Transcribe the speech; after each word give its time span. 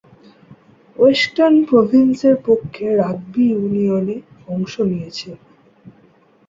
Western 0.97 1.55
প্রভিন্সের 1.69 2.35
পক্ষে 2.47 2.85
rugby 3.01 3.43
ইউনিয়নে 3.51 4.17
অংশ 4.47 4.73
নিয়েছেন। 4.81 5.37